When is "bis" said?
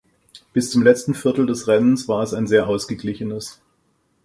0.51-0.71